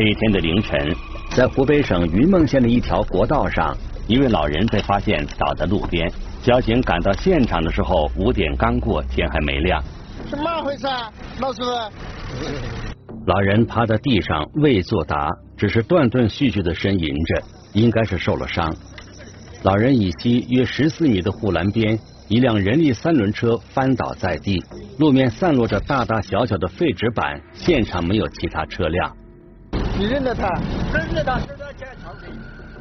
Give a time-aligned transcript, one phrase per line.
[0.00, 0.94] 这一天的凌晨，
[1.34, 3.76] 在湖北省云梦县的一条国道上，
[4.06, 6.08] 一位老人被发现倒在路边。
[6.40, 9.82] 交警赶到现场的时候，五点刚过，天还没亮。
[10.30, 11.60] 怎么回事啊，老师？
[13.26, 18.72] 老人趴在地上未作答，只是断断续续的呻吟着，应该是受了伤。
[19.64, 24.62] 老人以西约十四米的护栏边，一辆人力三轮车翻倒在地，
[25.00, 29.12] 路面散落着大大小小的废纸板，现场没有其他车辆。
[29.98, 30.48] 你认得他？
[30.94, 31.40] 认得他，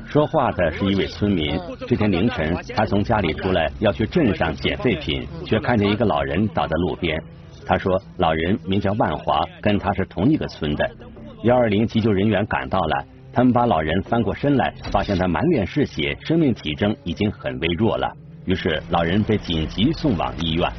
[0.06, 1.60] 说话的是一位村民。
[1.88, 7.20] 这天凌晨，他从家里出来要去镇上捡废品，却看见一个老人倒在路边。
[7.66, 10.88] 他说，老人名叫万华，跟他是同一个村的。
[11.42, 18.16] 幺二零急救人员赶到了，他们把老人翻过身来，发现他满脸是血，生命体征已经很微弱了。
[18.46, 20.72] 于是，老人被紧急送往医院。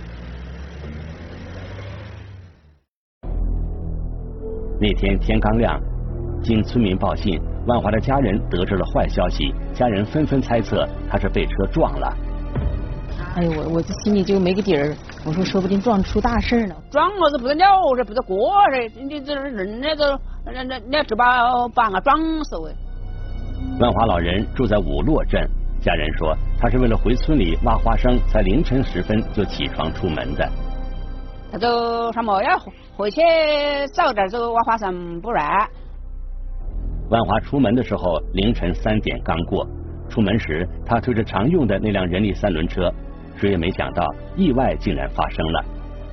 [4.81, 5.88] 那天天刚亮。
[6.43, 12.17] 经村民报信，万华的家人得知了坏消息，家人纷纷猜测他是被车撞了。
[13.35, 16.77] 哎呦，我我这心里就没个底儿，我说说不定撞出大事了。
[16.91, 17.65] 撞了是不得了
[17.97, 22.73] 这，不得过噻，你这人那个那那那只把把俺撞死喂。
[23.81, 25.49] 万华老人住在五洛镇，
[25.81, 30.49] 家人说他是为了回村里挖花生，在凌晨时分就起床出门的。
[31.51, 32.59] 他就什么要
[32.97, 33.21] 回去
[33.93, 35.47] 早点走挖花生，不然。
[37.11, 39.67] 万华出门的时候，凌晨三点刚过。
[40.11, 42.93] 出门时，他推着常用的那辆人力三轮车，
[43.37, 45.65] 谁也没想到意外竟然发生了。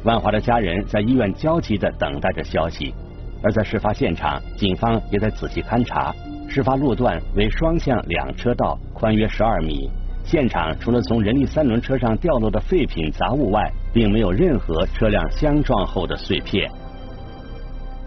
[0.03, 2.94] 万华的家人在医院焦急的等待着消息，
[3.41, 6.13] 而在事发现场，警方也在仔细勘查。
[6.47, 9.89] 事发路段为双向两车道，宽约十二米。
[10.23, 16.69] 现场除了从人力三轮车上掉落的废品杂物外，并没有任何车辆相撞后的碎片。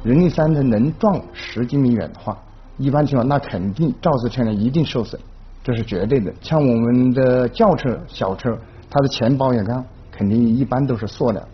[0.04, 2.36] 人力三轮能撞十几米远的话。
[2.78, 5.20] 一般情况，那肯定肇事车辆一定受损，
[5.64, 6.32] 这是绝对的。
[6.40, 8.56] 像我们的轿车、小车，
[8.88, 11.48] 它的前保险杠肯定一般都是塑料，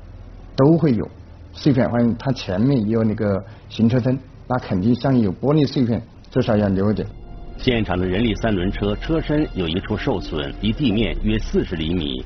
[0.55, 1.09] 都会有
[1.53, 1.91] 碎片。
[1.91, 7.09] 反正它前面也有那个行车灯，那肯定像有玻璃碎片，至少要留一点。
[7.57, 12.25] 现场的人力三轮车车身有一处受损，离地面约四十厘米。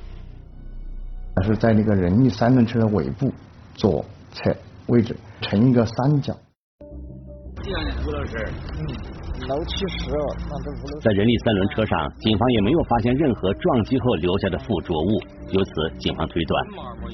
[1.36, 3.32] 它是在那个人力三轮车的尾部
[3.74, 4.56] 左侧
[4.86, 6.36] 位置，呈一个三角。
[8.06, 8.38] 吴老师，
[8.78, 8.86] 嗯，
[9.48, 10.10] 老七十，
[10.48, 15.20] 那都在人力三轮车上，警方也没有发现任何撞击后留下的附着物，
[15.52, 16.64] 由此警方推断，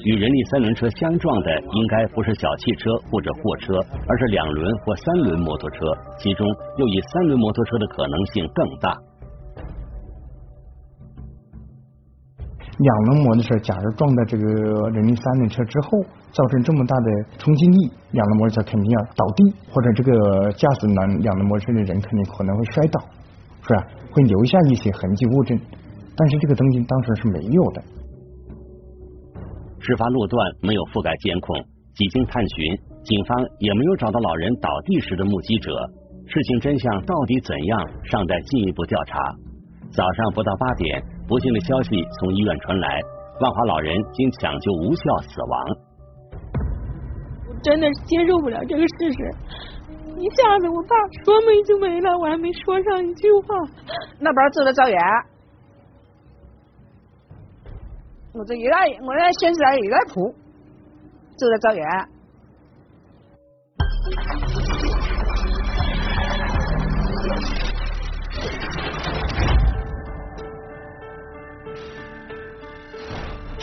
[0.03, 3.73] 与人力三轮车相撞的应该不是小汽车或者货车，
[4.07, 5.77] 而是两轮或三轮摩托车，
[6.19, 8.95] 其中又以三轮摩托车的可能性更大。
[12.77, 14.43] 两轮摩托车假如撞到这个
[14.91, 15.89] 人力三轮车之后，
[16.31, 22.99] 造成这么大的冲击力，两轮摩托车肯定要倒地，或者这个驾驶两两轮摩托车的人肯定可能会摔倒，
[23.61, 23.83] 是吧？
[24.11, 25.57] 会留下一些痕迹物证，
[26.17, 27.81] 但是这个东西当时是没有的。
[29.79, 31.55] 事发路段没有覆盖监控，
[31.93, 35.71] 几经探寻，警方也没有找到老人倒地时的目击者。
[36.27, 39.15] 事情真相到底怎样，尚待进一步调查。
[39.93, 43.01] 早上不到八点，不幸的消息从医院传来，
[43.41, 45.65] 万华老人经抢救无效死亡。
[47.49, 49.17] 我真的是接受不了这个事实，
[50.19, 53.55] 一下子我爸说没就没了，我还没说上一句话，
[54.19, 54.99] 那边走了找院，
[58.33, 60.31] 我这一来，我那现在一来哭，
[61.37, 61.83] 走了找院。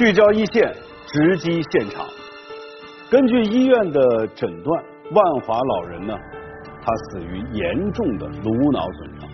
[0.03, 0.69] 聚焦一线，
[1.07, 2.05] 直击现场。
[3.09, 6.13] 根据医院的诊断，万华老人呢，
[6.83, 9.31] 他死于严重的颅脑损伤。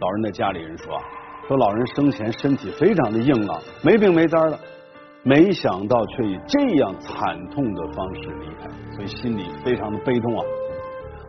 [0.00, 1.02] 老人的家里人说啊，
[1.46, 4.58] 说老人生前身体非常的硬朗，没病没灾的，
[5.22, 10.44] 没想到却以这样惨痛的方式离开，所以心里非常的悲痛啊。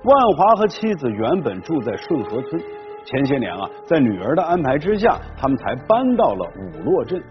[0.04, 2.60] 万华和妻子原本住在顺河村，
[3.06, 7.22] 前些年啊，在女儿的安排之下，他们才搬到了五洛镇。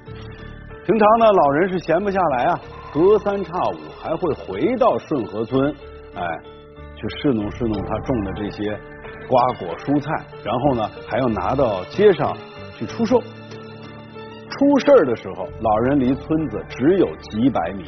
[0.84, 2.60] 平常呢，老人是闲不下来啊，
[2.92, 5.72] 隔三差五还会回到顺河村，
[6.14, 6.24] 哎，
[6.96, 8.76] 去侍弄侍弄他种的这些
[9.28, 12.36] 瓜果蔬菜，然后呢，还要拿到街上
[12.76, 13.20] 去出售。
[13.20, 17.84] 出事儿的时候，老人离村子只有几百米。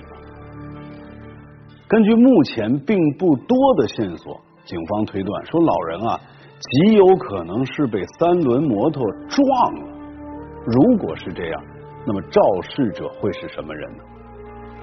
[1.89, 6.21] 根据目前并不多的线索，警方推断说，老人啊，
[6.61, 9.47] 极有可能是被三轮摩托撞
[9.81, 9.89] 了。
[10.65, 11.63] 如果是这样，
[12.07, 14.05] 那么肇事者会是什么人呢？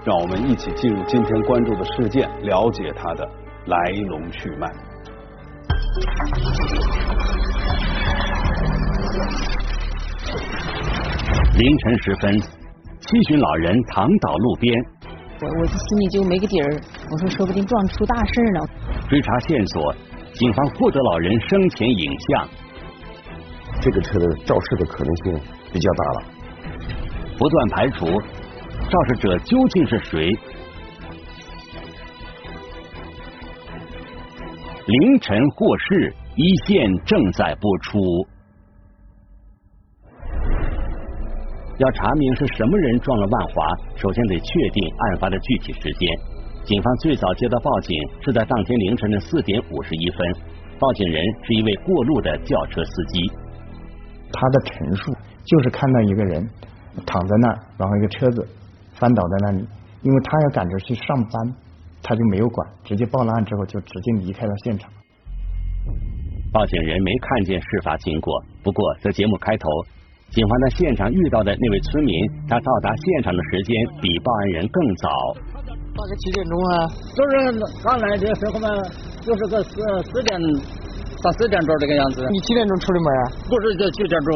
[0.04, 3.30] 让我们一起进入今天关注的事件，了解它的
[3.68, 3.78] 来
[4.08, 4.68] 龙去脉。
[11.54, 14.84] 凌晨时分，七旬老人躺倒路边，
[15.42, 16.82] 我我这心里就没个底儿，
[17.12, 18.60] 我说说不定撞出大事呢。
[19.08, 19.94] 追查线索，
[20.34, 22.50] 警方获得老人生前影像，
[23.80, 25.40] 这个车的肇事的可能性
[25.72, 26.41] 比较大了。
[27.42, 30.30] 不断排除肇事者究竟是谁。
[34.86, 38.00] 凌晨获释，一线正在播出。
[41.80, 46.08] 要查明是什么人撞了万华，首先得确定案发的具体时间。
[46.64, 50.32] 警方最早接到报警是在当天凌晨的四点五十一分，
[50.78, 53.32] 报警人是一位过路的轿车司机。
[54.32, 55.12] 他的陈述
[55.44, 56.48] 就是看到一个人
[57.06, 58.48] 躺在那儿，然后一个车子
[58.94, 59.68] 翻倒在那里，
[60.04, 61.56] 因为他要赶着去上班，
[62.04, 64.92] 他就没有管，直接报了案之后就直接离开了现场。
[66.52, 69.70] 报警人没看见事发经过，不过在节目开头。
[70.32, 72.16] 警方在现场遇到的那位村民，
[72.48, 75.10] 他到达现场的时间比报案人更早。
[75.92, 76.88] 大概七点钟啊？
[77.16, 78.70] 就是刚来的时候嘛，
[79.22, 79.72] 就是个四
[80.08, 80.40] 四点
[81.22, 82.28] 到四点钟这个样子。
[82.32, 83.24] 你几点钟出的门啊？
[83.48, 84.30] 不是就九点钟。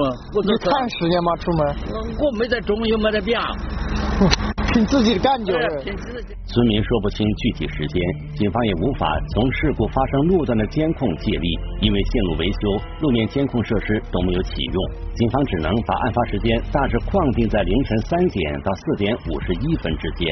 [0.44, 1.36] 你看时间吗？
[1.38, 1.76] 出门？
[2.20, 3.42] 我没在中又没在表。
[4.74, 5.54] 凭自己的感觉。
[6.48, 8.02] 村民说不清具体时间，
[8.36, 11.48] 警方也无法从事故发生路段的监控借力，
[11.82, 14.84] 因为线路维修，路面监控设施都没有启用，
[15.16, 20.28] 警方只能把案发时间大致框定在凌晨三点到四点五十一分之间。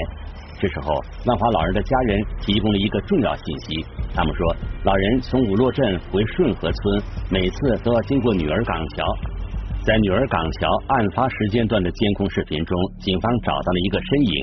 [0.63, 0.95] 这时候，
[1.25, 3.83] 万华老人的家人提供了一个重要信息，
[4.15, 4.55] 他们说，
[4.85, 9.03] 老人从五洛镇回顺河村，每次都要经过女儿港桥。
[9.83, 14.33] 在女儿港桥案发时间段的监控视频中，警方找到了一个身影，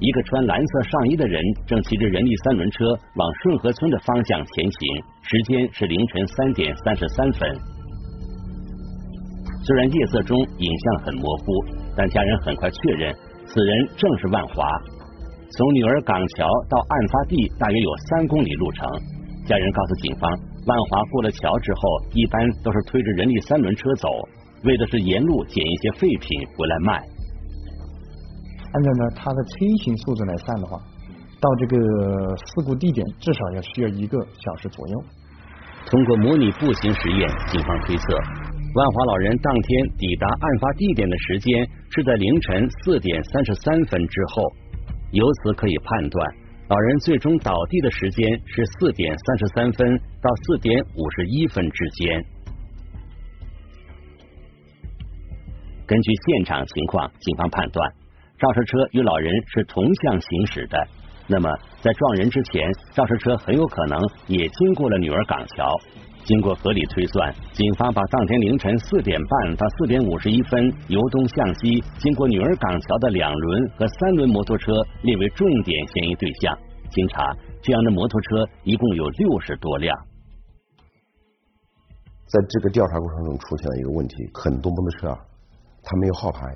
[0.00, 2.84] 一个穿蓝色上衣的人正骑着人力三轮车
[3.16, 7.48] 往顺河村的方向前行，时间是凌晨三点三十三分。
[9.64, 11.64] 虽然夜色中影像很模糊，
[11.96, 13.14] 但家人很快确认
[13.46, 14.68] 此人正是万华。
[15.52, 18.88] 从女儿港桥到案发地大约有三公里路程，
[19.44, 20.30] 家人告诉警方，
[20.64, 21.80] 万华过了桥之后，
[22.14, 24.08] 一般都是推着人力三轮车走。
[24.64, 26.92] 为的是沿路捡一些废品回来卖。
[28.72, 30.78] 按照呢他的飞行速度来算的话，
[31.38, 31.76] 到这个
[32.36, 35.04] 事故地点至少要需要一个小时左右。
[35.84, 38.04] 通过模拟步行实验，警方推测
[38.74, 44.42] 万华老人当天抵达案发地点的时间是在凌晨四点三十三分之后。
[45.12, 46.34] 由此可以判断，
[46.68, 52.24] 老人最终倒地的时间是四点三十三分到四点五十一分之间。
[55.86, 57.92] 根据现场情况，警方判断
[58.38, 60.78] 肇事车与老人是同向行驶的。
[61.28, 61.50] 那么，
[61.82, 65.68] 在撞人之前，肇事车很有可能也经过了女儿港桥。
[66.24, 76.56] 经过合理推算，警方把当天凌晨四点半到四点五十一分由东向西经过女儿港桥的两轮和三轮摩托车列为重点嫌疑对象。
[76.90, 79.96] 经查，这样的摩托车一共有六十多辆。
[82.26, 85.18] 在这个调查过程中出现了一个问题，很多摩托车啊。
[85.82, 86.46] 它没有号牌，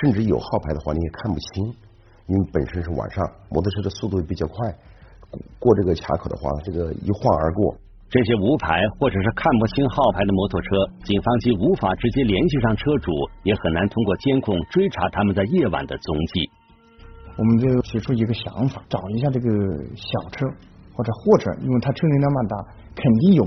[0.00, 1.66] 甚至有号牌的话你也看不清，
[2.26, 4.74] 因为本身是晚上，摩托车的速度也比较快，
[5.58, 7.76] 过这个卡口的话，这个一晃而过。
[8.10, 10.68] 这些无牌或者是看不清号牌的摩托车，
[11.04, 13.10] 警方既无法直接联系上车主，
[13.42, 16.50] 也很难通过监控追查他们在夜晚的踪迹。
[17.36, 19.48] 我们就提出一个想法，找一下这个
[19.96, 20.46] 小车
[20.94, 22.56] 或者货车，因为它车流量蛮大，
[22.94, 23.44] 肯定有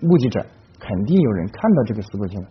[0.00, 0.46] 目击者，
[0.78, 2.50] 肯定有人看到这个事故现场。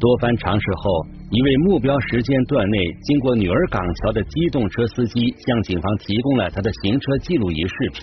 [0.00, 8.02] 多番尝试后，一位目标时间段内经过女儿港桥的机动车司机向警方提供了他的行车记录仪视频。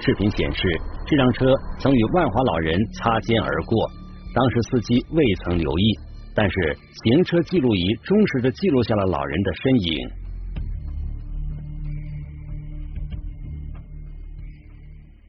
[0.00, 3.90] 视频显示，这辆车曾与万华老人擦肩而过，
[4.32, 5.98] 当时司机未曾留意，
[6.34, 6.74] 但是
[7.04, 10.10] 行车记录仪忠实的记录下了老人的身影。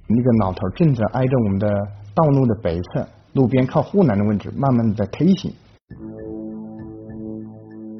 [0.07, 1.67] 那个老头正在挨着我们的
[2.15, 5.51] 道路的北侧，路边靠护栏的位置，慢慢的在推行。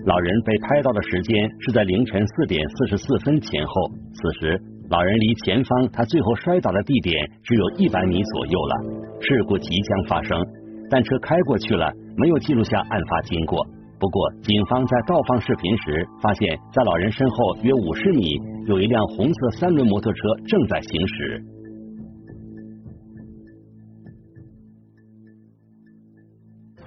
[0.06, 3.74] 老人被拍到的时间是在凌晨四点四十四分前后，
[4.14, 8.76] 此时老人离前方他最后摔倒的地点只有一百米左右了。
[9.22, 10.38] 事故即将发生，
[10.90, 13.66] 但车开过去了，没有记录下案发经过。
[13.98, 18.26] 不过，警方在倒放视频时，发现，在老人身后约五十米
[18.68, 21.42] 有一辆红色三轮摩托车正在行驶。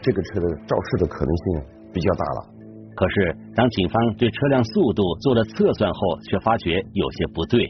[0.02, 1.62] 这个车的肇事的可能性
[1.94, 2.55] 比较大了。
[2.96, 7.60] 可是，当警方对车辆速度做了测算后，却发觉有些不对。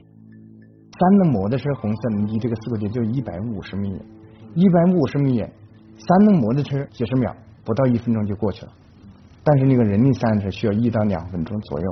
[0.98, 4.00] 三轮摩托车红色离这个速度就一百五十米远，
[4.54, 5.52] 一百五十米远，
[5.98, 8.72] 三轮摩托车几十秒不到一分钟就过去了，
[9.42, 11.86] 但是那个人力三轮车需要一到两分钟左右。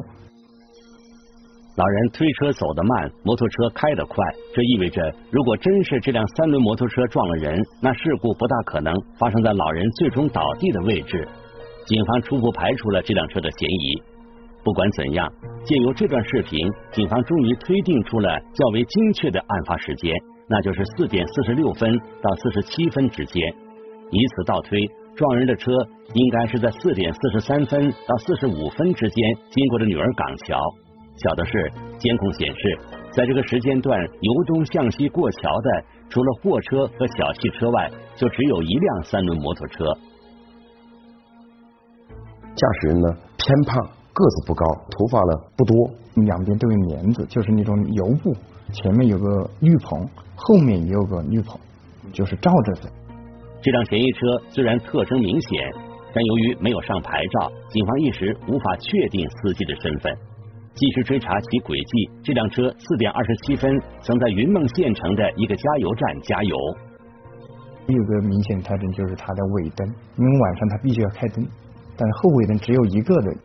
[1.77, 4.15] 老人推车走得慢，摩托车开得快，
[4.55, 11.29] 这意味着如果真是这辆三轮摩托车撞了人，那事故不大可能发生在老人最终倒地的位置。
[11.87, 14.03] 警方初步排除了这辆车的嫌疑。
[14.65, 15.31] 不管怎样，
[15.65, 20.11] 借由这段视频，警方终于推定出了较为精确的案发时间，
[20.49, 23.55] 那就是四点四十六分到四十七分之间。
[24.11, 24.81] 以此倒推，
[25.15, 25.71] 撞人的车
[26.15, 30.59] 应该是在四点四十三分到四十五分之间经过的女儿港桥。
[31.19, 32.79] 巧的是，监控显示，
[33.13, 39.85] 在这个时间段由东向西过桥的，除了货车和小汽车外，就只有一辆三轮摩托车。
[42.55, 43.83] 驾驶人呢偏胖，
[44.13, 45.91] 个子不高，头发呢不多，
[46.25, 48.35] 两边都有帘子，就是那种油布，
[48.73, 51.59] 前面有个绿棚，后面也有个绿棚，
[52.13, 52.91] 就是罩着的。
[53.61, 54.19] 这辆嫌疑车
[54.51, 55.73] 虽然特征明显，
[56.13, 60.15] 但由于没有上牌照，警方一时无法确定司机的身份。
[60.75, 66.57] 继续追查其轨迹，这辆车四点二十七分曾在云梦县城的一个加油站加油。
[67.87, 71.47] 有个明显特征就是它的尾灯，因为晚上它必须要开灯，
[71.97, 73.37] 但是后尾灯只有一个人。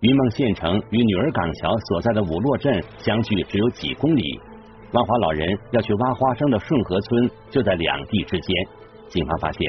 [0.00, 4.22] 云梦县城与女儿港桥所在的五洛镇相距只有几公里，
[4.92, 8.56] 万华老人要去挖花生的顺河村就在两地之间。
[9.08, 9.60] 警方发现。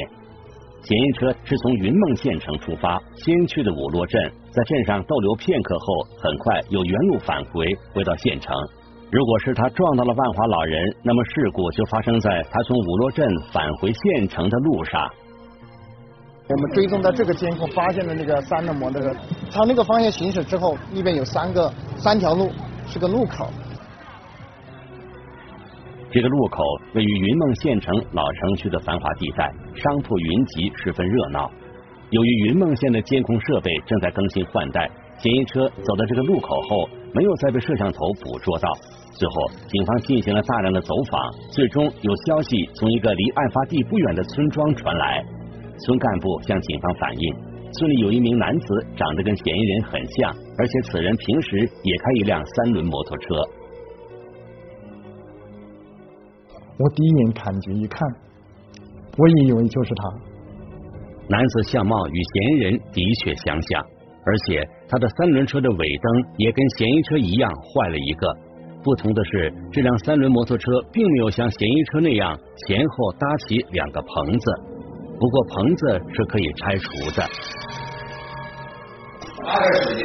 [0.83, 8.51] 嫌疑车是从云梦县城出发，先去的五洛镇，在镇上逗留片刻后，很快又原路返回，回到县城。
[9.11, 15.07] 如果是他撞到了万华老人，那么事故就发生在他从五洛镇返回县城的路上。
[16.47, 19.13] 我们追踪到这个监控，发现了那个三轮摩托车，
[19.49, 22.51] 朝那个方向行驶之后，那边有三个三条路，
[22.87, 23.47] 是个路口。
[26.11, 26.61] 这个路口
[26.93, 31.49] 位于云梦县城老城区的繁华地带，商铺云集，十分热闹。
[32.09, 38.69] 由于云梦县的监控设备正在更新换代，嫌疑车走到这个路口后，没有再被摄像头捕捉到。
[39.13, 39.33] 最后，
[39.69, 45.23] 警方进行了大量的走访，最终有消息从一个离案发地不远的村庄传来。
[45.85, 47.35] 村干部向警方反映，
[47.73, 53.35] 村里有一名男子长得跟嫌疑人很像，而且此人平时也开一辆三轮摩托车。
[56.77, 58.07] 我第一眼感觉一看，
[59.17, 60.03] 我也以为就是他。
[61.27, 63.81] 男子相貌与嫌疑人的确相像，
[64.25, 68.37] 而且他的三轮车的尾灯也跟嫌疑车一样坏了一个。
[68.83, 74.51] 不同的是，这辆三轮摩托车并没有像嫌疑车那样前后搭起两个棚子，
[75.21, 77.21] 不过棚子是可以拆除的。
[79.45, 80.01] 大概时间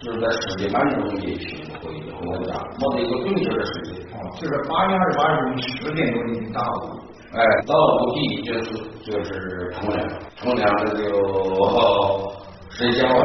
[0.00, 3.92] 就是在十点半钟也停可以，我讲没得一个准确的时间。
[4.40, 6.96] 就是八月二十八日十点钟已经到了，
[7.32, 8.68] 哎，到目的地就是
[9.04, 10.00] 就是冲凉，
[10.36, 11.02] 冲凉了就
[12.70, 13.24] 睡觉了。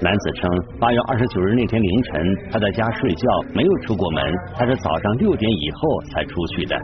[0.00, 0.48] 男子称，
[0.78, 2.22] 八月二十九日那天凌晨，
[2.52, 4.22] 他在家睡觉，没有出过门，
[4.54, 6.76] 他是早上六点以后才出去的。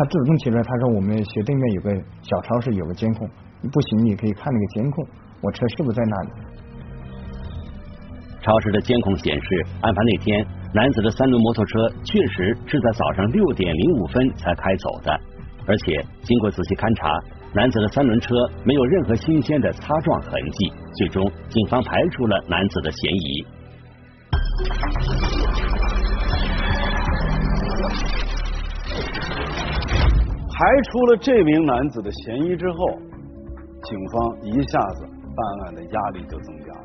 [0.00, 3.28] 他主动提出来，他说我们斜对面有个小超市，有个监控，
[3.70, 5.06] 不行你可以看那个监控，
[5.42, 6.30] 我车是不是在那里？
[8.40, 10.46] 超市的监控显示，案发那天。
[10.72, 15.12] 男子的三轮摩托车确实是在早上六点零五分才开走的，
[15.66, 17.12] 而且经过仔细勘查，
[17.52, 23.44] 男子的三轮车没有任何新鲜的擦撞痕迹，最终警方排除了男子的嫌疑。
[30.60, 32.92] 排除了这名男子的嫌疑之后，
[33.80, 36.66] 警方一下子办案的压力就增加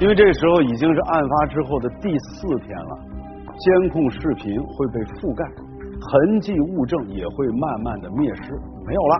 [0.00, 2.98] 因为这时候已经是案发之后的第四天了，
[3.44, 5.44] 监控视频会被覆盖，
[6.00, 8.56] 痕迹物证也会慢慢的灭失，
[8.88, 9.14] 没有了。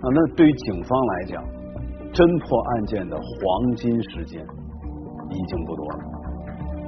[0.00, 1.36] 啊，那对于警方来讲，
[2.16, 5.98] 侦破案件的黄金时间已经不多了。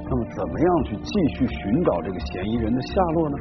[0.09, 3.37] 那么，怎么样去继续寻找这个嫌疑人的下落呢？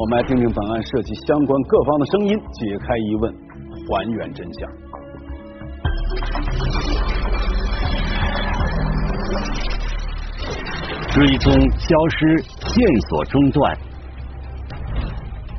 [0.00, 3.34] 我们来听听本案涉及相关各方的声音，解开疑问，
[3.86, 4.70] 还原真相。
[11.10, 13.76] 追踪消失，线索中断，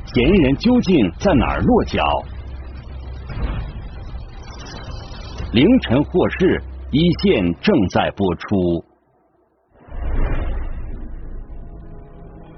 [0.06, 2.02] 嫌疑人究竟在哪儿落脚？
[5.52, 8.84] 凌晨获释，一线正在播出。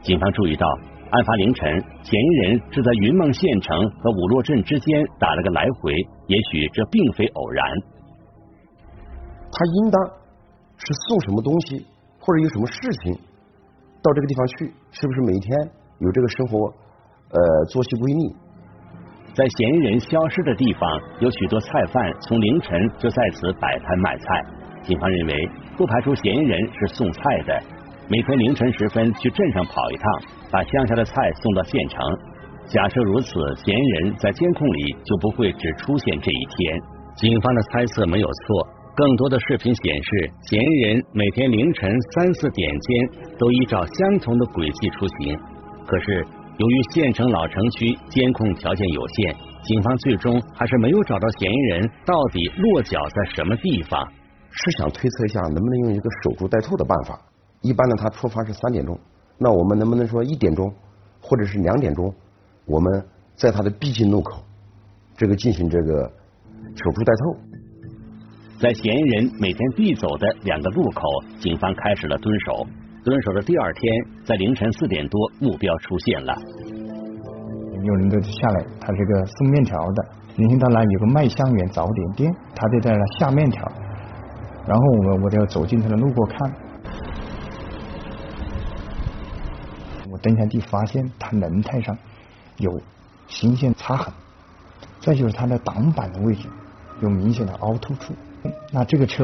[0.02, 0.66] 警方注意到，
[1.14, 1.70] 案发凌晨，
[2.02, 5.94] 嫌疑人是在云梦县城和五洛镇之间打了个来回，
[6.26, 7.64] 也许这并非偶然。
[9.52, 10.02] 他应当
[10.76, 11.86] 是送什么东西？
[12.18, 13.14] 或者有什么事情
[14.02, 15.56] 到这个地方去，是不是每天
[16.00, 16.66] 有这个生活
[17.30, 18.34] 呃作息规律？
[19.34, 20.82] 在嫌疑人消失的地方，
[21.20, 24.24] 有许多菜贩从凌晨就在此摆摊卖菜。
[24.82, 27.62] 警方认为，不排除嫌疑人是送菜的，
[28.06, 30.04] 每天凌晨时分去镇上跑一趟，
[30.50, 31.98] 把乡下的菜送到县城。
[32.66, 33.32] 假设如此，
[33.64, 36.80] 嫌疑人在监控里就不会只出现这一天。
[37.16, 43.08] 警方的猜测没有错，更多的视频显示，嫌疑人每天凌晨三四点间
[43.38, 45.38] 都依照相同的轨迹出行。
[45.86, 46.26] 可是，
[46.58, 54.06] 由于县城老城区监控条件有限，警方最终还是没有找到嫌疑人到底落脚在什么地方。
[54.50, 57.18] 是想推测一下，能不能用一个守株待兔的办法？
[57.64, 58.96] 一般呢，他出发是三点钟，
[59.38, 60.70] 那我们能不能说一点钟，
[61.20, 62.14] 或者是两点钟，
[62.66, 63.04] 我们
[63.34, 64.42] 在他的必经路口，
[65.16, 66.12] 这个进行这个
[66.76, 67.36] 守株待兔？
[68.60, 71.02] 在嫌疑人每天必走的两个路口，
[71.40, 72.66] 警方开始了蹲守。
[73.02, 73.92] 蹲守的第二天，
[74.24, 76.34] 在凌晨四点多，目标出现了。
[77.82, 80.06] 有人就下来，他这个送面条的，
[80.36, 83.66] 临近到那有个麦香园早点店，他就在那下面条。
[84.66, 86.63] 然后我们我就走进他的，路过看。
[90.24, 91.94] 登山地发现他轮胎上
[92.56, 92.80] 有
[93.28, 94.10] 新鲜擦痕，
[95.00, 96.48] 再就是他的挡板的位置
[97.02, 98.14] 有明显的凹凸处。
[98.72, 99.22] 那这个车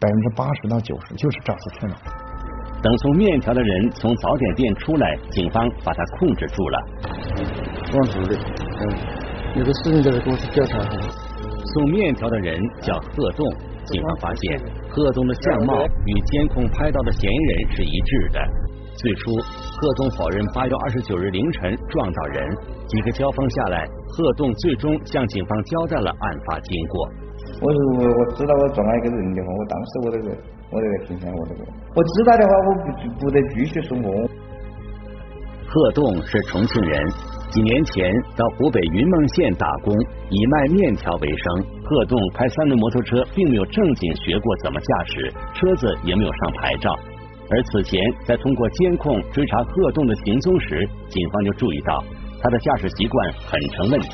[0.00, 1.96] 百分之八十到九十就是肇事车辆。
[2.82, 6.78] 等送面条的人从早点店出来，警方把他控制住了。
[7.92, 8.36] 忘出的，
[8.80, 8.98] 嗯，
[9.60, 10.80] 有个事情在这公司调查。
[10.80, 13.46] 送面条的人叫贺栋，
[13.84, 14.60] 警方发现
[14.90, 18.40] 贺栋的相貌与监控拍到的嫌疑人是一致的。
[18.94, 27.08] 最初，贺栋否认八月二十九日凌晨撞到人，几个交锋下来，贺栋最终向警方交代了案发经过。
[27.60, 30.36] 我如果我知道我撞了一个人的话，我当时我这个
[30.70, 31.64] 我这个庭前我这个，
[31.96, 34.28] 我知道的话我不不得继续送我。
[35.66, 37.08] 贺栋是重庆人，
[37.48, 39.96] 几年前到湖北云梦县打工，
[40.28, 41.64] 以卖面条为生。
[41.82, 46.94] 贺栋开三轮摩托车，并没有正经学过怎么驾驶，车子也没有上牌照。
[47.52, 52.02] 而此前在通过监控追查贺栋的行踪时，警方就注意到
[52.40, 54.08] 他的驾驶习惯很成问题。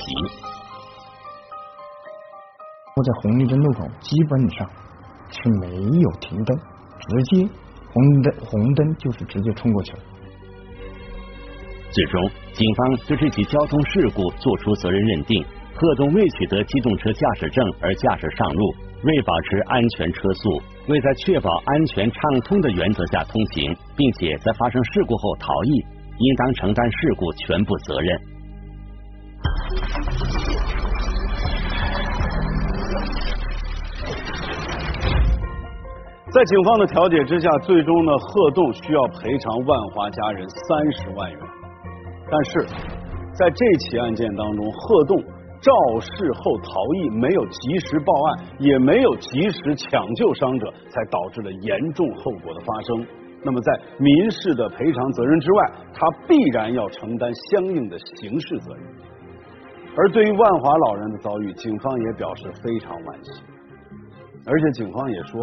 [2.97, 4.69] 我在红绿灯路口基本上
[5.31, 5.69] 是没
[6.01, 6.59] 有停灯，
[6.99, 7.49] 直接
[7.93, 9.99] 红灯红灯就是直接冲过去了。
[11.91, 15.45] 最终，警方对这起交通事故作出责任认定：
[15.77, 18.75] 贺栋未取得机动车驾驶证而驾驶上路，
[19.05, 25.85] 未保持安全车速，未在确保安全畅通的原则下通行，并且在发生事故后逃逸，
[26.17, 28.19] 应当承担事故全部责任。
[36.31, 41.41] 在警方的调解之下，最终呢，贺栋需要赔偿万华家人三十万元。
[42.31, 42.67] 但是，
[43.35, 45.23] 在这起案件当中，贺栋
[45.61, 53.07] 肇事后逃逸，没有及时报案，也没有及时抢救伤者，才导致了严重后果的发生。
[53.43, 58.85] 那么，在民事的赔偿责任之外，他必然要承担相应的刑事责任。
[59.97, 63.43] 而对于万华老人的遭遇，警方也表示非常惋惜，
[64.47, 65.41] 而且警方也说。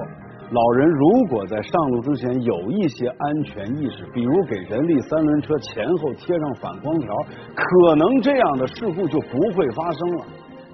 [0.51, 7.13] 老人如果在上路之前有一些安全意识，比如给人力三轮车前后贴上反光条，
[7.55, 10.25] 可能这样的事故就不会发生了。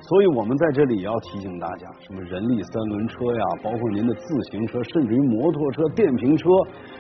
[0.02, 6.50] 所以我们在这里也要提醒大家，什么人力三轮车呀，包括您的自行车，甚至于摩托车、电瓶车，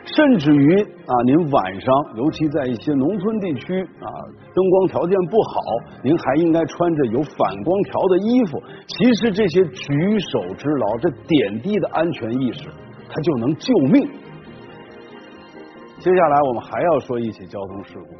[0.05, 4.07] 甚至于啊，您晚上，尤其在一些农村地区啊，
[4.53, 5.59] 灯光条件不好，
[6.03, 8.61] 您还应该穿着有反光条的衣服。
[8.85, 12.69] 其实这些举手之劳，这点滴的安全意识，
[13.09, 14.07] 它就能救命。
[15.97, 18.15] 接下来我们还要说一起交通事故，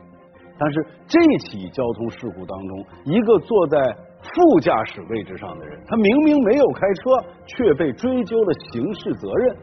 [0.58, 3.96] 但是这起交通事故当中，一个坐在。
[4.22, 7.12] 副驾驶位置上的人，他明明没有开车，
[7.48, 9.56] 却被追究了刑事责任，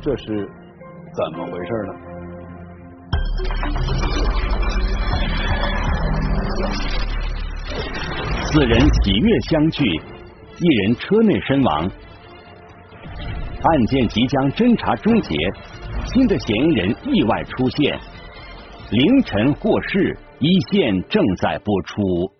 [0.00, 0.24] 这是
[1.14, 1.94] 怎么回事呢？
[8.52, 11.90] 四人喜悦相聚，一人车内身亡。
[13.62, 15.36] 案件即将侦查终结，
[16.04, 17.98] 新的嫌疑人意外出现。
[18.90, 22.35] 凌晨获释，一线正在播出。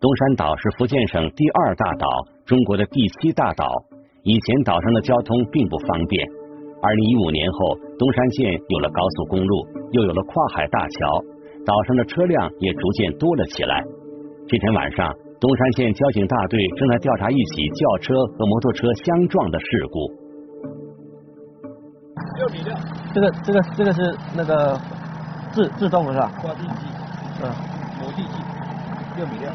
[0.00, 2.06] 东山岛是福建省第二大岛，
[2.46, 3.66] 中国的第七大岛。
[4.22, 6.24] 以前岛上的交通并不方便。
[6.80, 11.18] 二零一五年后，东山县有了高速公路，又有了跨海大桥，
[11.66, 13.82] 岛上的车辆也逐渐多了起来。
[14.46, 19.98] 这天晚上，东山县交警大队正在调查一起轿车和摩托车相撞的事故。
[22.38, 22.72] 六米六。
[23.12, 24.78] 这个这个这个是那个
[25.50, 26.30] 自自动的是吧？
[26.40, 26.86] 刮地机。
[27.42, 27.50] 嗯。
[27.98, 28.47] 磨地机。
[29.18, 29.50] 六米六。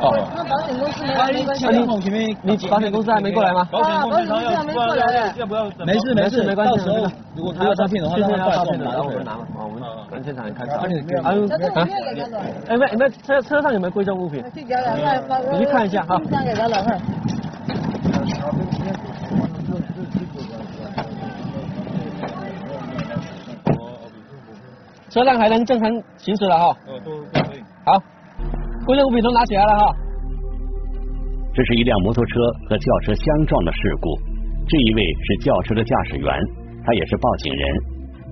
[0.00, 0.16] 哦。
[0.34, 1.66] 那保险公司没没关系。
[2.08, 3.68] 你你保险公司还没过来吗？
[3.70, 5.34] 保险公司还没过来。
[5.36, 5.64] 要不要？
[5.84, 6.72] 没事没事没关系。
[6.78, 6.96] 到时候
[7.36, 10.72] 如果他要诈骗的话，他要诈骗的，然后我们拿嘛，我们跟现场人开车。
[10.72, 10.80] 啊？
[12.68, 14.42] 哎没没车车上有没有贵重物品？
[14.54, 16.18] 你去看一下哈。
[25.10, 26.76] 车辆还能正常行驶了哈。
[26.88, 27.62] 哦，都可以。
[27.84, 28.02] 好，
[28.86, 29.82] 贵重物品都拿起来了哈。
[31.54, 32.32] 这是一辆摩托车
[32.68, 34.10] 和轿车相撞的事故，
[34.68, 36.28] 这一位是轿车的驾驶员，
[36.84, 37.64] 他也是报警人。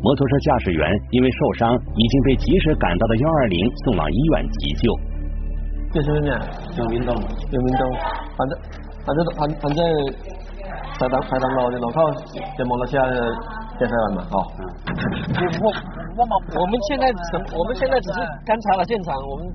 [0.02, 4.90] 摩托车驾驶员因为受伤，已经被及时赶到的幺二零送往医院急救。
[5.92, 6.32] 这是咩？
[6.76, 7.92] 有民东，有民东，
[8.36, 8.58] 反正
[9.06, 9.78] 反正反反正
[10.98, 12.00] 排档排档路就路口
[12.58, 14.36] 就摩托车驾驶员嘛，哦。
[15.62, 15.70] 我
[16.16, 19.46] 我我我们现在什我们现在只是勘察了现场，我们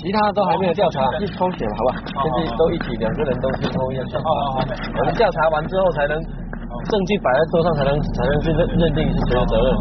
[0.00, 1.90] 其他都还没有调查，去抽血好吧？
[2.04, 4.04] 现在都一起两个人都去抽验。
[4.12, 4.60] 好好好。
[4.98, 9.74] 我们调查完之后才能证据摆在桌上，才能才能去认认定是谁的责任。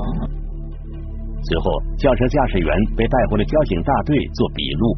[1.44, 4.96] 随后，轿车驾驶员被带回了交警大队做笔录。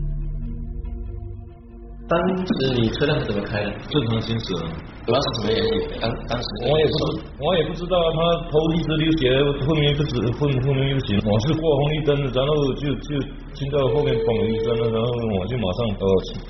[2.09, 3.69] 当时你车辆是怎么开的？
[3.85, 4.57] 正常行驶。
[5.05, 5.73] 主要是什么原因？
[6.01, 7.01] 当当时我也不知，
[7.37, 8.17] 我也不知道，他
[8.49, 9.29] 头一直流血，
[9.61, 11.21] 后面不止后后面又行。
[11.21, 13.13] 我是过红绿灯，然后就就
[13.53, 16.05] 听到后面嘣一声，然后我就马上呃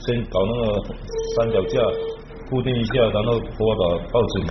[0.07, 0.63] 先搞那个
[1.35, 1.75] 三脚架
[2.47, 3.83] 固定一下，然后拨打
[4.15, 4.47] 报警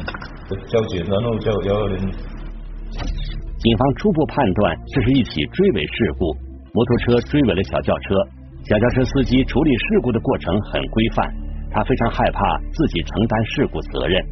[0.69, 2.05] 交警，然后叫幺二零。
[2.05, 6.37] 警方初步判断这是一起追尾事故，
[6.77, 8.37] 摩托车追尾了小轿车。
[8.69, 11.27] 小轿车司机处理事故的过程很规范，
[11.73, 14.23] 他非常害怕自己承担事故责任，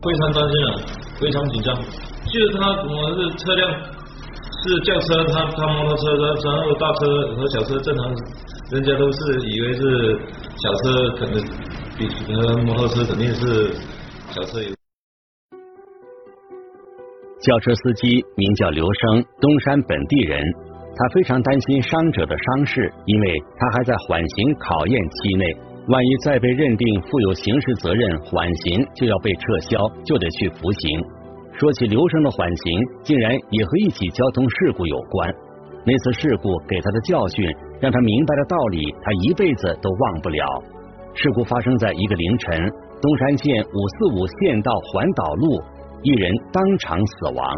[0.00, 0.72] 非常担心啊，
[1.20, 1.76] 非常紧张。
[1.76, 6.16] 就是他，我是车辆是轿车，他他摩托车，
[6.48, 8.10] 然后大车和小车正常，
[8.72, 9.18] 人家都是
[9.50, 10.18] 以为是
[10.56, 11.34] 小车，可能
[11.98, 13.74] 比呃摩托车肯定是
[14.30, 14.74] 小车有。
[17.42, 20.42] 轿车司机名叫刘生，东山本地人。
[20.96, 25.44] 他非常担心伤者的伤势，因为他还在缓刑考验期内，
[25.88, 31.04] 万一再被认定负有刑事责任，缓刑就要被撤销，就得去服刑。
[31.52, 35.34] 说起刘生的缓刑，竟然也和一起交通事故有关。
[35.84, 37.44] 那次事故给他的教训，
[37.78, 40.44] 让他明白了道理，他一辈子都忘不了。
[41.14, 42.58] 事故发生在一个凌晨，
[43.00, 45.62] 东山县五四五县道环岛路，
[46.02, 47.54] 一人当场死亡。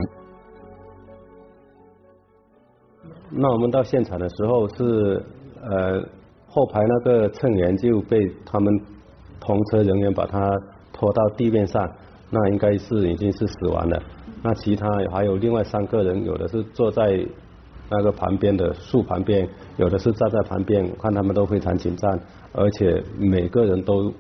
[3.31, 5.23] 那我们到现场的时候是
[5.63, 6.01] 呃
[6.47, 8.81] 后排那个乘员就被他们
[9.39, 10.51] 同车人员把他
[10.93, 11.87] 拖到地面上，
[12.31, 14.03] 那应该是已经是死亡了。
[14.43, 17.25] 那其他还有另外三个人，有的是坐在
[17.91, 22.19] 那个旁边的树旁边，有的是站在旁边，看他们都非常紧张，
[22.53, 24.13] 而且每个人都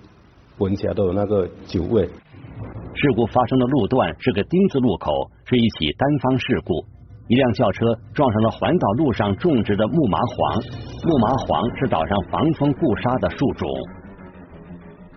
[0.58, 2.04] 闻起来都有那个酒味。
[2.04, 5.12] 事故发生的路段是个丁字路口，
[5.44, 6.84] 是一起单方事故。
[7.28, 10.62] 一辆轿车撞上了环岛路上种植的木麻黄，
[11.04, 13.68] 木麻黄是岛上防风固沙的树种。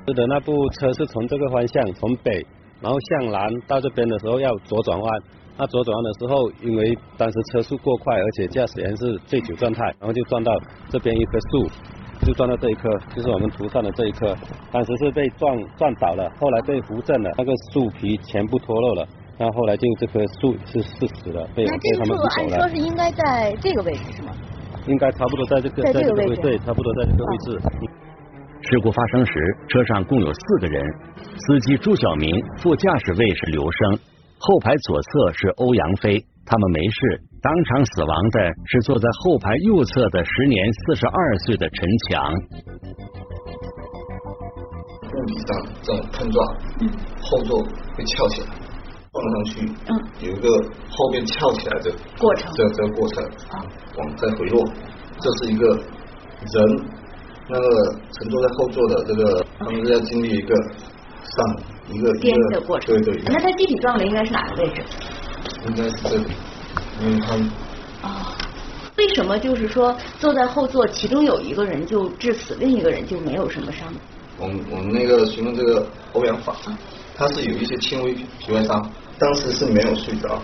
[0.05, 2.45] 是的，那部车是从这个方向从北，
[2.81, 5.21] 然后向南到这边的时候要左转弯，
[5.57, 10.51] 那左转弯的时候，因为当时车速过快，而且驾驶员是醉酒状态，然后就撞到
[10.89, 11.69] 这边一棵树，
[12.25, 14.35] 就撞到这一棵，就是我们图上的这一棵，
[14.69, 19.07] 当时是被撞撞倒了，后来被扶正了，那个树皮全部脱落了。
[19.41, 22.57] 那后来就这棵树是是死了，被被他们扶走了。
[22.57, 24.31] 按说是应该在这个位置是吗？
[24.85, 27.59] 应该差不多在这个在这个位置，对，差不多在这个位置。
[28.61, 29.33] 事故发生时，
[29.67, 30.85] 车上共有四个人，
[31.39, 33.97] 司机朱晓明，副驾驶位是刘生，
[34.37, 37.21] 后排左侧是欧阳飞，他们没事。
[37.41, 42.31] 当场死亡的是坐在后排右侧的时年四十二岁的陈强。
[45.09, 45.49] 物理上
[45.81, 46.47] 这种碰撞，
[47.19, 47.57] 后座
[47.97, 48.47] 会翘起来。
[49.11, 50.47] 放上去，嗯，有一个
[50.89, 53.59] 后面翘起来的过程，这这个过程啊，
[53.97, 54.65] 往再回落，
[55.19, 56.85] 这是一个人
[57.49, 60.55] 那个乘坐在后座的这个，他们是要经历一个
[61.23, 63.21] 上一个颠的过程，对对。
[63.25, 64.81] 那他具体撞的应该是哪个位置？
[65.67, 66.25] 应该是这里，
[67.01, 67.51] 因为他们
[68.01, 68.33] 啊，
[68.97, 73.93] 为什么就是说坐在后座，其中有一个人就致死，另一个人就没有什么伤？
[74.37, 76.55] 我们我们那个询问这个欧阳法，
[77.15, 78.89] 他是有一些轻微皮外伤。
[79.21, 80.41] 当时是没有睡着，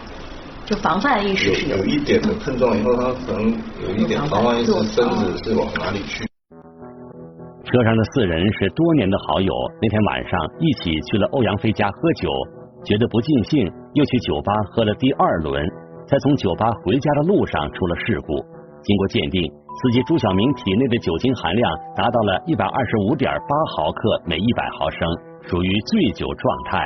[0.63, 3.49] 就防范意识是有一点的碰撞以后，他可能
[3.81, 6.23] 有一点防范意识，身子是往哪里去？
[7.65, 12.29] 车上的四人是多年的好友，那天晚上一起去了欧阳飞家喝酒。
[12.85, 15.65] 觉得不尽兴，又去酒吧喝了第二轮，
[16.05, 18.37] 才从酒吧回家的路上出了事故。
[18.83, 24.99] 经过鉴定，司机朱小明体内的酒精含量达到了一百二十五点八毫克每一百毫升，
[25.49, 26.85] 属于醉酒状态。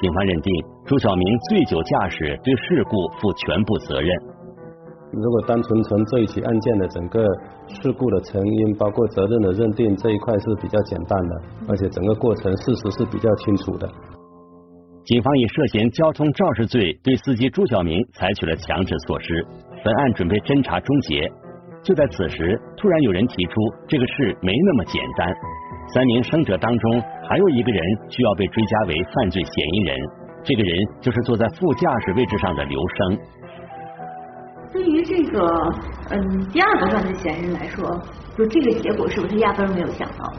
[0.00, 0.52] 警方认定
[0.86, 4.14] 朱小明醉酒驾驶，对事故负全部责任。
[5.10, 7.24] 如果单纯从这一起案件的整个
[7.66, 13.88] 事故的成因，包括责任的认定这一块是比较简单的，而且整个过程事实是比较清楚的。
[15.04, 19.44] 警方以涉嫌交通肇事罪对司机朱小明采取了强制措施。
[19.82, 21.28] 本案准备侦查终结，
[21.82, 23.54] 就在此时，突然有人提出
[23.88, 25.26] 这个事没那么简单。
[25.94, 29.96] 三名生者当中还有一个人需要被追加为犯罪嫌疑人，
[30.42, 33.18] 这个人就是坐在副驾驶位置上的刘生。
[34.70, 35.72] 对于这个
[36.10, 37.88] 嗯第二个犯罪嫌疑人来说，
[38.36, 40.30] 就这个结果是不是压根儿没有想到？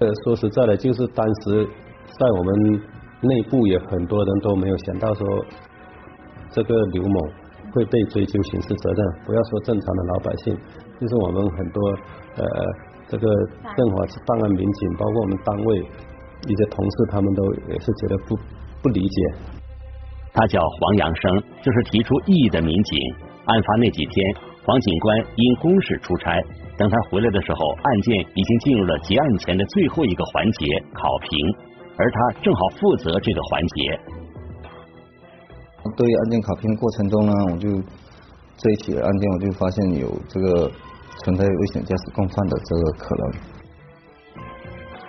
[0.00, 1.64] 呃，说实在的，就是当时
[2.18, 2.82] 在我们
[3.20, 5.24] 内部也很多人都没有想到说
[6.50, 7.20] 这个刘某
[7.72, 9.06] 会被追究刑事责任。
[9.24, 10.58] 不要说正常的老百姓，
[11.00, 11.88] 就是我们很多
[12.36, 12.44] 呃
[13.12, 13.28] 这个
[13.76, 15.78] 政法办案民警，包括我们单位
[16.48, 18.34] 一些同事，他们都也是觉得不
[18.80, 19.16] 不理解。
[20.32, 22.98] 他叫黄阳生，就是提出异议的民警。
[23.44, 26.40] 案发那几天，黄警官因公事出差，
[26.78, 31.38] 等他回来的时候，案件已经进入了结案前的最后一个环节——考评，
[31.98, 34.00] 而他正好负责这个环节。
[35.98, 37.68] 对于案件考评过程中呢，我就
[38.56, 40.70] 这一起案件，我就发现有这个
[41.24, 43.32] 存在危险驾驶共犯的这个可能。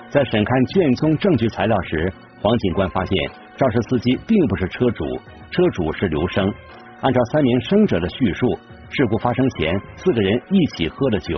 [0.09, 3.17] 在审看卷宗证据材料时，黄警官发现
[3.57, 5.05] 肇事司机并不是车主，
[5.49, 6.53] 车主是刘生。
[7.01, 8.47] 按照三名生者的叙述，
[8.89, 11.35] 事故发生前四个人一起喝了酒。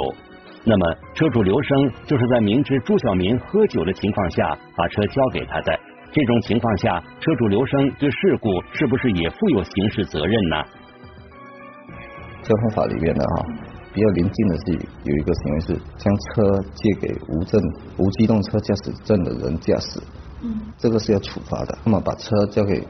[0.64, 5.80] 那么，车主刘生就是在明知朱小明喝酒的情况下把车交给他的。
[6.12, 10.64] 这种情况下，车主刘生对事故是不是也负有刑事责任呢？
[12.42, 13.46] 交通法里面的哈，
[13.96, 14.74] 比较临近的是
[15.06, 17.62] 有一个行为是将车借给无证
[17.98, 20.02] 无机动车驾驶证的人驾驶，
[20.42, 21.78] 嗯，这个是要处罚的。
[21.86, 22.86] 那么把车交给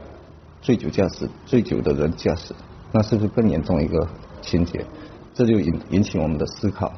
[0.60, 2.52] 醉酒驾驶、醉酒的人驾驶，
[2.90, 4.04] 那是不是更严重一个
[4.42, 4.84] 情节？
[5.32, 6.92] 这就引引起我们的思考。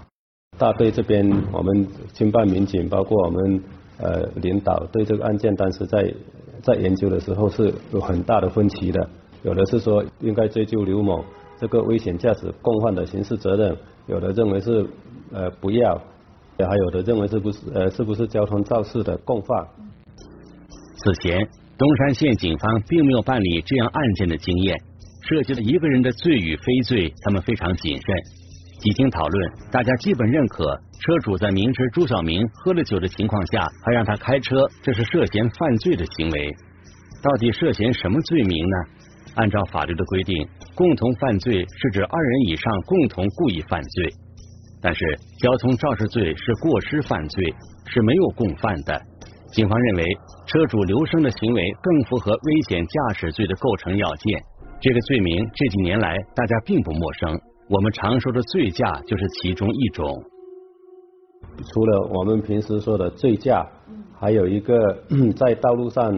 [0.56, 3.62] 大队这边，我们经办民警，包括我们
[3.98, 6.14] 呃领导，对这个案件当时在
[6.62, 9.06] 在研究的时候是有很大的分歧的。
[9.42, 11.22] 有的是说应该追究刘某
[11.60, 13.76] 这个危险驾驶共犯的刑事责任，
[14.08, 14.88] 有的认为是
[15.32, 15.96] 呃不要，
[16.58, 19.66] 还有的认为是不是呃是不是交通肇事的共犯。
[20.96, 21.38] 此前。
[21.78, 24.76] 东山县警方并没有办理这样案件的经验，
[25.28, 28.16] 涉及了一个人的罪与非罪，他们非常谨慎。
[28.80, 30.64] 几经讨论，大家基本认可
[31.00, 36.52] 车主在明知朱小明喝了酒的情况下还让他开车，这是涉嫌犯罪的行为。
[37.22, 38.76] 到底涉嫌什么罪名呢？
[39.38, 40.34] 按照法律的规定，
[40.74, 44.10] 共同犯罪是指二人以上共同故意犯罪，
[44.82, 45.04] 但是
[45.40, 47.54] 交通肇事罪是过失犯罪，
[47.86, 49.00] 是没有共犯的。
[49.52, 50.04] 警方认为，
[50.46, 54.42] 车主刘生的行为更符合危险驾驶罪的构成要件。
[54.80, 60.22] 这个罪名这几年来大家并不陌生，我们常说的醉驾就是其中一种。
[61.72, 63.64] 除了我们平时说的醉驾，
[64.18, 64.76] 还有一个
[65.38, 66.12] 在道路上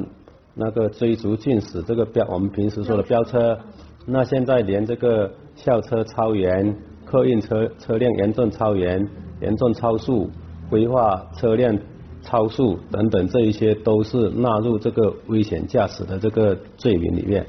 [0.55, 3.59] 那个追逐竞驶，这个飙我们平时说的飙车。
[4.07, 9.09] 那现在连这个校车超员、客运车车辆严重超员、
[9.41, 10.31] 严重超速、
[10.69, 11.79] 规划车辆。
[12.23, 17.43] 超速等等，这一些都是纳入这个危险驾驶的这个罪名里面。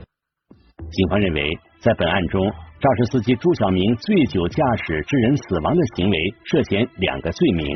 [0.77, 1.43] 警方认为，
[1.81, 2.41] 在本案中，
[2.79, 7.67] 肇事司机朱小明醉酒驾驶致人死亡的行为涉嫌两个罪名：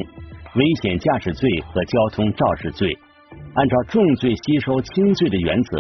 [0.56, 2.98] 危险驾驶罪和交通肇事罪。
[3.56, 5.78] 按照重罪吸收轻罪的原则，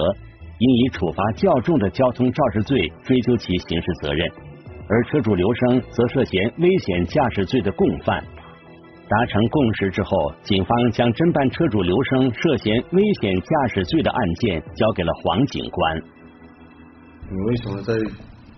[0.60, 4.32] 应以处罚较重的交通肇事罪追究其刑事责任，
[4.88, 8.24] 而车主刘生则涉嫌危险驾驶罪的共犯。
[9.08, 16.02] 达成共识之后，警方将侦办车主刘生涉嫌危险驾驶罪的案件交给了黄警官。
[17.30, 17.94] 你为什么在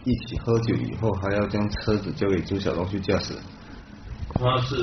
[0.06, 3.34] 一起喝酒以后还要将车子交给朱小龙去驾驶？
[4.36, 4.76] 他是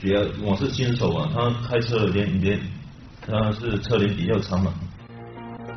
[0.00, 2.58] 比较我是新手啊，他开车连连
[3.26, 4.72] 他是撤离比较长嘛。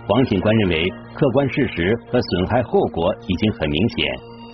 [0.08, 4.08] 黄警官认为，客观事实和损害后果已经很明显，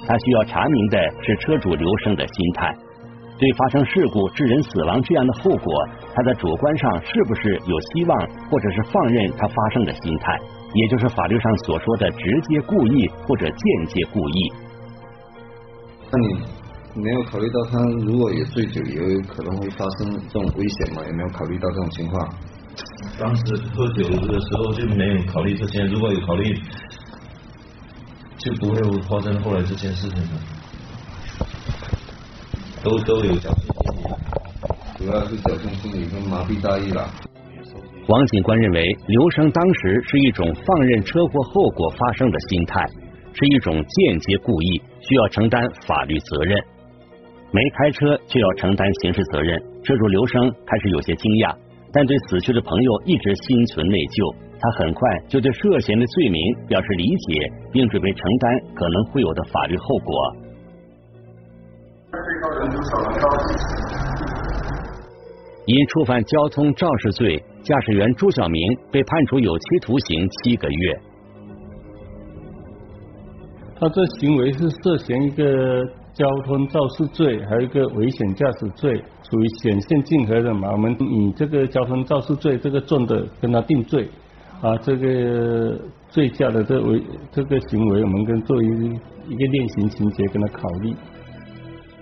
[0.05, 2.75] 他需要查明的是车主刘生的心态。
[3.39, 5.73] 对发生事故致人死亡这样的后果，
[6.13, 8.19] 他在主观上是不是有希望，
[8.51, 10.37] 或者是放任它发生的心态，
[10.73, 14.53] 也就是法律上所说的直接故意或者间接故意。
[16.11, 21.01] 那你没有考虑到他如果也醉酒，也有可能会发生这种危险吗？
[21.07, 22.29] 有没有考虑到这种情况？
[23.19, 23.43] 当时
[23.75, 26.57] 喝酒的时候就没有考虑这些，如果有考虑，
[28.37, 30.39] 就不会发生后来这件事情了。
[32.81, 34.07] 都都有侥幸心理，
[34.97, 37.09] 主要是侥幸心理跟麻痹大意了。
[38.07, 42.85] 王警官认为，刘生当时是一种放任车祸后果发生的心态，
[43.33, 46.57] 是一种间接故意，需要承担法律责任。
[47.51, 51.53] 没开车就要承担刑事责任，车主刘生开始有些惊讶，
[51.91, 54.35] 但对死去的朋友一直心存内疚。
[54.61, 60.13] 他很快就对涉嫌的罪名表示理解，并准备承担可能会有的法律后果。
[65.65, 70.99] 因触犯交通肇事罪，驾驶员朱晓明被判处有期徒刑七个月。
[73.79, 80.71] 他这行为是涉嫌一个交通肇事罪，还有一个危险驾驶罪，属于显现竞合的嘛。
[80.71, 84.07] 我们以这个交通肇事罪这个重的跟他定罪，
[84.61, 90.93] 啊，这个醉驾的这为这个行为，我们跟作为一个练刑情节跟他考虑。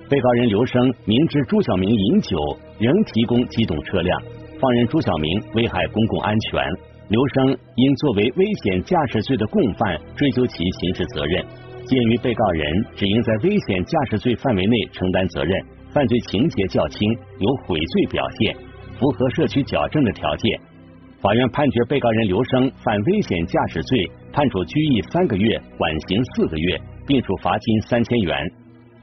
[0.09, 2.37] 被告人刘生明知朱晓明饮酒，
[2.79, 4.21] 仍提供机动车辆，
[4.57, 6.63] 放任朱晓明危害公共安全。
[7.09, 11.43] 刘生应作为危险驾驶罪的共犯，追究其刑事责任。
[11.85, 18.55] 鉴于被告人只应在危险驾驶罪范围内承担责任，犯罪情节较轻，有悔罪表现，
[18.99, 20.59] 符合社区矫正的条件，
[21.21, 28.51] 法院判决被告人刘生犯危险驾驶罪，判处拘役三个月，缓刑四个月，并处罚金三千元。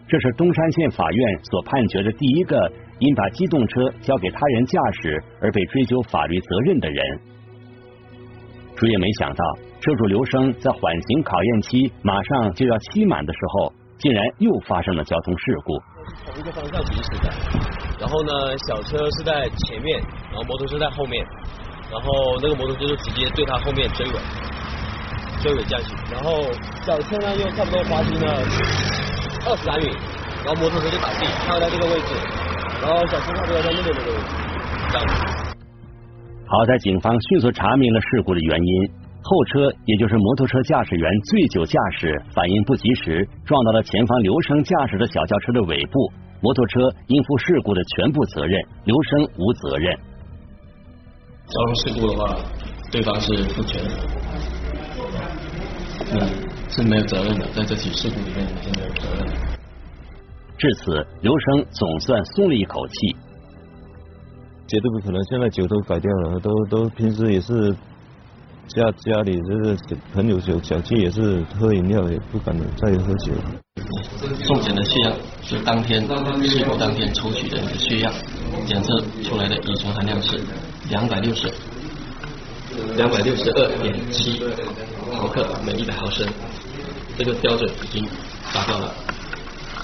[0.06, 7.20] 这是东山县法院所判决的第一个因把机动车交给他人驾驶而被追究法律责任的人。
[8.76, 9.44] 谁也没想到，
[9.80, 15.93] 车主刘生在缓刑考验期马上就要期满的时候，竟然又发生了交通事故。
[16.24, 17.32] 同一个方向行驶的，
[17.98, 21.24] 然后呢，小车是在前面，然后摩托车在后面，
[21.90, 24.12] 然后那个摩托车就直接对他后面追尾，
[25.42, 26.42] 追尾下去，然后
[26.86, 28.44] 小车呢又差不多滑行了。
[29.46, 29.92] 二十来米，
[30.44, 32.14] 然后摩托车就倒地，开在这个位置，
[32.80, 34.24] 然后小车差不多在那边那个位置，
[36.46, 38.90] 好在警方迅速查明了事故的原因，
[39.24, 49.98] 后车也就是摩托车驾驶员醉酒驾驶，反应不及时，撞到了前方刘生驾驶的小轿车的尾部，摩托车应负事故的全部责任，刘生无责任。
[51.46, 52.36] 交通事故的话，
[52.92, 53.96] 对方是负全责，
[56.12, 56.54] 嗯。
[56.66, 59.32] 是没有责任的，在这起事故里面是没有责任的。
[60.58, 63.14] 至此，刘生总算松了一口气。
[64.66, 67.72] 绝对不可能，现在酒都改掉了，都都平时也是
[68.68, 69.76] 家家里这个
[70.12, 73.32] 朋友小小气，也是喝饮料，也不敢再喝酒。
[74.42, 76.00] 送检的血样是当天
[76.46, 78.12] 事故当天抽取的血样，
[78.66, 80.40] 检测出来的乙醇含量是
[80.88, 81.52] 两百六十
[82.96, 84.42] 两百六十二点七
[85.12, 86.26] 毫克每一百毫升。
[87.16, 88.04] 这个标准已经
[88.52, 88.92] 达到了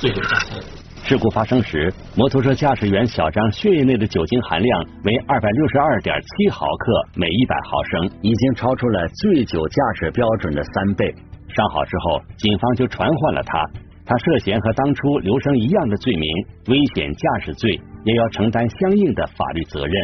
[0.01, 0.80] 最酒驾车。
[1.03, 11.13] 事故发生时，摩托车驾驶员小张血液内的酒精含量为二百六十二点七毫克每一百毫升，已经超出了醉酒驾驶标准的三倍。
[11.49, 13.59] 伤好之后，警方就传唤了他，
[14.07, 16.31] 他涉嫌和当初刘生一样的罪名——
[16.71, 19.95] 危险驾驶罪，也要承担相应的法律责任。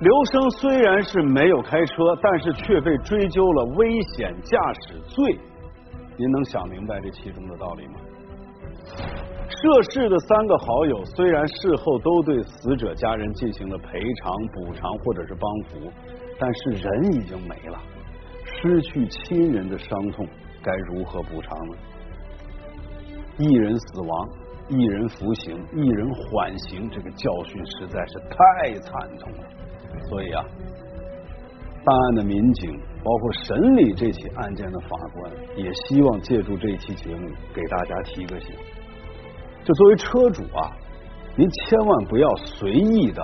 [0.00, 5.38] 刘生虽然是没有开车，但是却被追究了危险驾驶罪。
[6.18, 7.94] 您能想明白这其中的道理吗？
[9.48, 15.92] 涉事的三个好友虽然事后都对死者家人进行了赔偿、补偿或者是帮扶，
[16.38, 17.78] 但是人已经没了，
[18.44, 20.26] 失去亲人的伤痛
[20.62, 21.76] 该如何补偿呢？
[23.38, 24.28] 一人死亡，
[24.68, 29.48] 一人服刑，一人缓刑，这个教训实在是太惨痛了。
[30.08, 30.44] 所以啊，
[31.84, 38.50] 办案的民警，包括审理这起案件的法官，也希望借助这期节目给大家提个醒：
[39.64, 40.70] 就作为车主啊，
[41.36, 43.22] 您千万不要随意的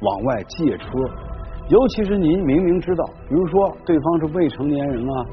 [0.00, 0.86] 往外借车，
[1.68, 5.26] 尤其是您明明知道，比如说对方是未成年人啊，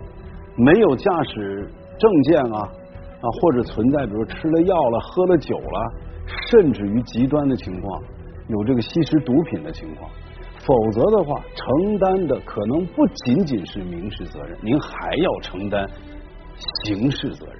[0.55, 1.69] 没有驾驶
[1.99, 5.93] 证件啊啊，或者存在比如吃了药了、喝了酒了，
[6.49, 8.01] 甚至于极端的情况，
[8.47, 10.09] 有这个吸食毒品的情况。
[10.65, 15.87] 否则的话，承担的可能不仅仅是民事责任，您还要承担
[16.83, 17.55] 刑事责任。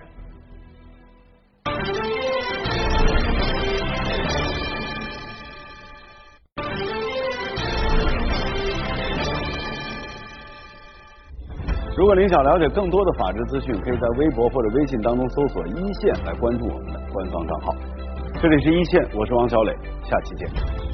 [11.96, 17.76] 如果您想了解更多的法治资讯，可以在微博或者微信当中搜索“一线”来关注我们的官方账号。
[18.42, 20.85] 这里是一线，我是王小磊，下期见。